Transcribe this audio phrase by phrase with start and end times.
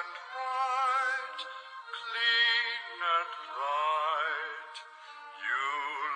[0.00, 0.04] i
[1.92, 3.32] clean and
[5.44, 5.66] you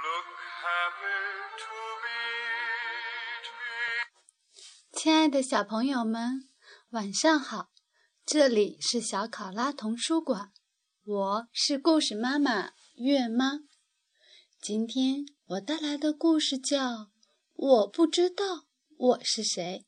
[0.05, 0.29] look
[0.65, 1.21] happy
[1.61, 2.25] to me
[4.93, 6.49] 亲爱的小朋友们，
[6.91, 7.71] 晚上好，
[8.25, 10.51] 这里是小考拉童书馆，
[11.05, 13.61] 我是故事妈妈月妈，
[14.63, 17.11] 今天我带来的故事叫
[17.53, 18.65] 我不知道
[18.97, 19.85] 我是谁，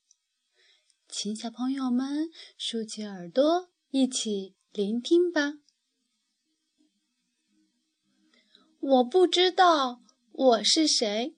[1.08, 3.70] 请小朋友们竖起耳朵。
[3.98, 5.54] 一起聆听吧。
[8.78, 11.34] 我不知道我是谁，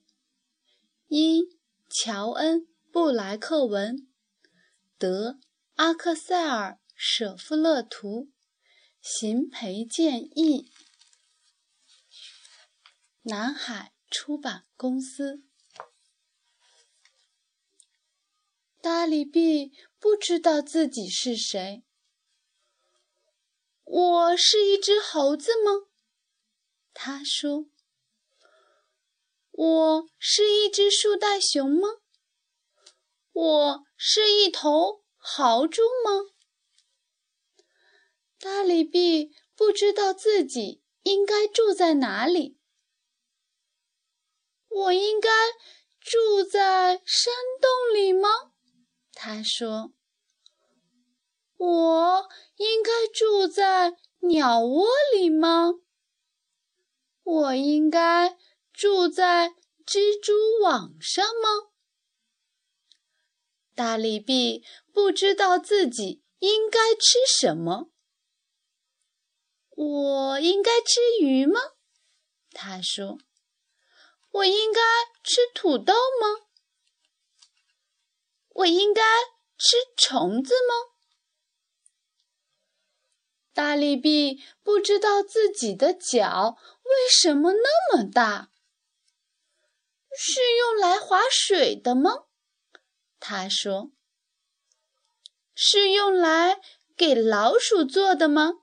[1.07, 1.45] 因
[1.87, 2.67] 乔恩。
[2.91, 4.09] 布莱克文，
[4.97, 5.39] 德
[5.75, 8.29] 阿克塞尔舍夫勒图，
[8.99, 10.69] 邢培建译，
[13.21, 15.43] 南海出版公司。
[18.81, 21.85] 达里毕不知道自己是谁。
[23.91, 25.87] 我是一只猴子吗？
[26.93, 27.65] 他说。
[29.49, 31.87] 我是一只树袋熊吗？
[33.31, 36.29] 我是一头豪猪吗？
[38.39, 42.59] 大里毕不知道自己应该住在哪里。
[44.67, 45.29] 我应该
[45.99, 48.29] 住在山洞里吗？
[49.13, 49.93] 他说。
[51.59, 55.73] 我应该住在鸟窝里吗？
[57.21, 58.37] 我应该
[58.71, 59.49] 住在
[59.85, 61.69] 蜘蛛网上吗？
[63.75, 67.91] 大力比不知道自己应该吃什么。
[69.71, 71.59] 我应该吃鱼吗？
[72.51, 73.17] 他说。
[74.31, 74.79] 我应该
[75.23, 76.45] 吃土豆吗？
[78.49, 79.01] 我应该
[79.57, 80.88] 吃虫子吗？
[83.59, 88.51] 大力臂不知道自己的脚为什么那么大。
[90.17, 92.27] 是用来划水的吗？
[93.19, 93.91] 他说
[95.53, 96.61] ：“是用来
[96.95, 98.61] 给老鼠做的吗？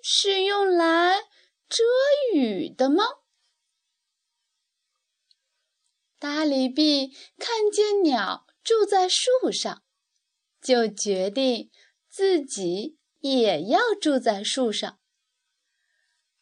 [0.00, 1.22] 是用来
[1.68, 1.82] 遮
[2.32, 3.02] 雨的吗？”
[6.20, 7.08] 大力臂
[7.38, 9.82] 看见鸟住在树上，
[10.60, 11.72] 就决定
[12.18, 14.98] 自己也要住在树上。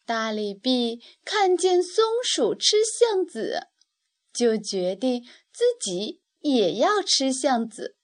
[0.07, 3.67] 大里毕看见松鼠吃橡子，
[4.33, 5.23] 就决定。
[5.53, 7.95] 自己也要吃橡子，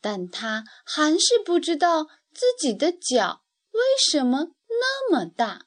[0.00, 3.80] 但他还是不知道自己的脚为
[4.10, 5.66] 什么那么大。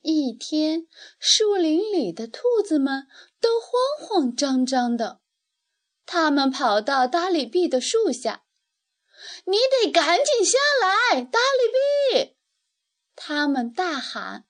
[0.00, 0.86] 一天，
[1.18, 3.08] 树林里的兔子们
[3.40, 5.20] 都慌慌张张的，
[6.06, 8.43] 他们跑到大里毕的树下
[9.46, 12.36] ，“你得赶紧下来，大里比！”
[13.16, 14.44] 他们大喊，“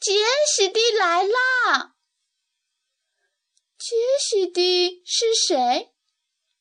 [0.00, 0.12] 杰
[0.46, 1.94] 西蒂来啦！”
[3.78, 5.92] 杰西蒂是谁？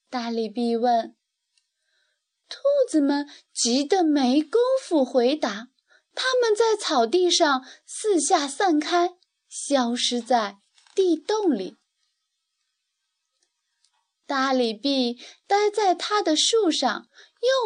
[0.09, 1.15] 大里比问。
[2.47, 5.67] 兔子们急得没工夫回答，
[6.15, 9.17] 他们在草地上四下散开，
[9.47, 10.57] 消失在
[10.95, 11.78] 地洞里。
[14.29, 17.07] 大里毕待在他的树上，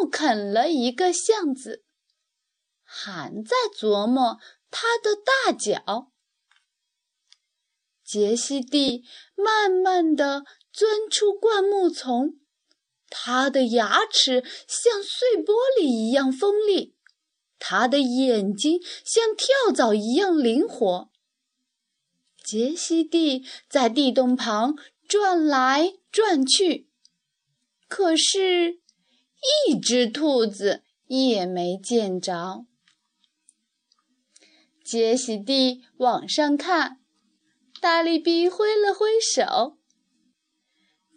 [0.00, 1.84] 又啃了一个橡子，
[2.82, 4.38] 还在琢磨
[4.70, 6.10] 他的大脚。
[8.02, 9.04] 杰西蒂
[9.36, 12.40] 慢慢地钻出灌木丛，
[13.10, 16.96] 他的牙齿像碎玻璃一样锋利，
[17.58, 21.10] 他的眼睛像跳蚤一样灵活。
[22.42, 24.76] 杰西蒂在地洞旁
[25.06, 26.88] 转来转去，
[27.88, 28.78] 可是，
[29.68, 32.66] 一只兔子也没见着。
[34.84, 37.00] 杰西蒂往上看。
[37.80, 39.76] 大力比挥了挥手，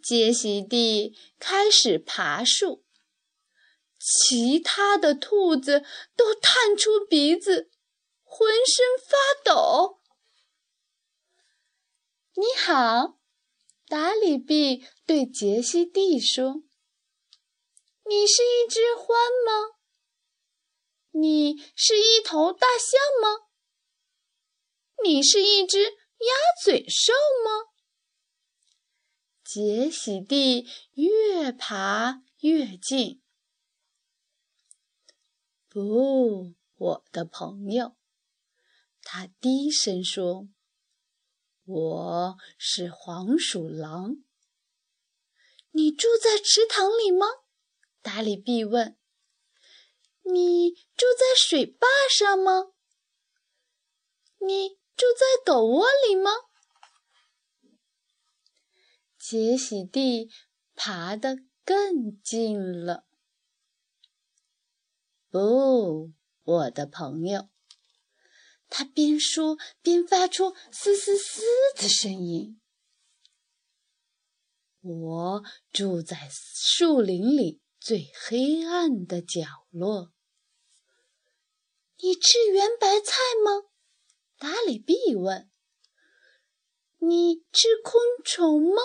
[0.02, 2.84] 杰西蒂开始爬树。
[4.00, 5.84] 其他的兔子
[6.16, 7.70] 都探出鼻子，
[8.24, 10.00] 浑身发抖。
[12.34, 13.17] 你好，
[13.88, 16.62] 达里比对杰西蒂说
[18.08, 19.08] ：“你是一只獾
[19.46, 19.78] 吗？
[21.10, 23.46] 你是一头大象吗？
[25.02, 27.12] 你是一只？”鸭嘴兽
[27.44, 27.70] 吗？
[29.44, 33.22] 杰西蒂越爬越近。
[35.68, 37.96] 不，我的朋友，
[39.00, 40.48] 他低声说
[41.68, 44.16] ：“我是黄鼠狼。”
[45.72, 47.26] 你住在池塘里吗？
[48.00, 48.96] 达里必问。
[50.22, 52.72] 你住在水坝上吗？
[54.38, 54.78] 你？
[54.96, 56.32] 住在狗窝里吗？
[59.16, 60.28] 杰西蒂
[60.74, 63.06] 爬得更近了。
[65.30, 66.12] 不，
[66.42, 67.48] 我的朋友。
[68.68, 71.42] 他边说边发出“嘶嘶嘶”
[71.76, 72.60] 的声音。
[74.80, 75.42] 我
[75.72, 80.12] 住在树林里最黑暗的角落。
[82.00, 83.68] 你吃圆白菜吗？
[84.38, 85.50] 达里比问。
[86.98, 88.82] 你吃昆虫吗？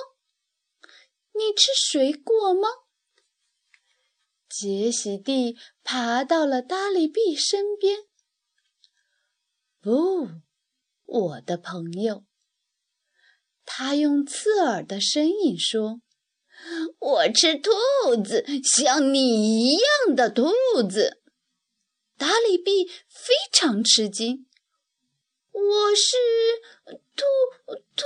[1.33, 2.69] 你吃水果吗？
[4.49, 8.07] 杰西蒂爬到了达里毕身边。
[9.83, 10.29] 不，
[11.03, 12.23] 我的朋友。
[13.65, 15.99] 他用刺耳的声音说
[16.99, 17.69] ：“我吃兔
[18.23, 20.53] 子，像你一样的兔
[20.89, 21.21] 子。”
[22.17, 24.47] 达里比非常吃惊。
[25.51, 26.15] “我是
[26.87, 27.25] 兔
[27.67, 28.05] 兔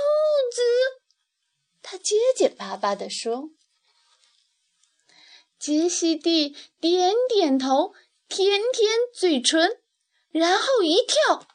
[0.52, 0.62] 子。”
[1.80, 3.50] 他结结巴巴地说。
[5.60, 7.94] 杰西蒂点点头，
[8.28, 9.80] 舔舔嘴唇，
[10.30, 11.46] 然后一跳。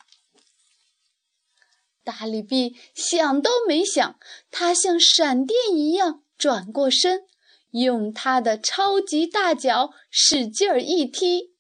[2.04, 4.20] 达里比想都没想，
[4.52, 7.24] 他像闪电一样转过身，
[7.72, 11.54] 用他的超级大脚使劲儿一踢。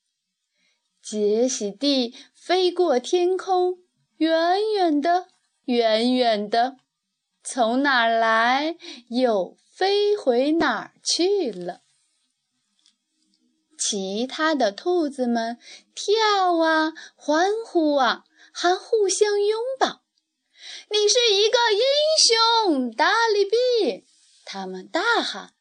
[1.01, 3.79] 杰西蒂飞过天空，
[4.17, 5.27] 远远的，
[5.65, 6.77] 远远的，
[7.43, 8.77] 从哪儿来
[9.09, 11.81] 又飞回哪儿去了。
[13.77, 15.57] 其他的兔子们
[15.93, 18.23] 跳啊，欢呼啊，
[18.53, 20.02] 还互相拥抱。
[20.89, 21.81] 你是一个英
[22.67, 24.05] 雄，达里比！
[24.45, 25.53] 他们大喊。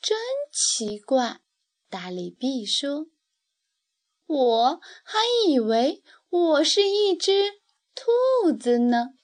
[0.00, 0.18] 真
[0.52, 1.40] 奇怪，
[1.88, 3.06] 达里比说
[4.26, 5.18] ：“我还
[5.48, 7.60] 以为我是一只
[7.94, 9.14] 兔子呢。”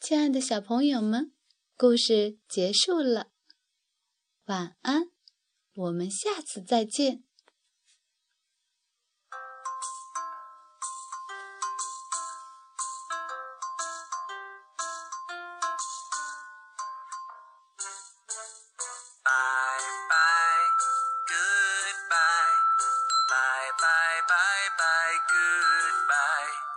[0.00, 1.32] 亲爱的小朋友们，
[1.76, 3.30] 故事结束了，
[4.46, 5.10] 晚安，
[5.74, 7.22] 我们下次再见。
[23.78, 26.69] bye, bye, bye, goodbye.